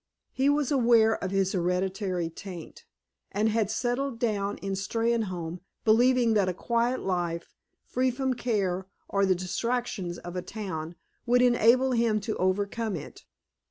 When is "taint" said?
2.31-2.85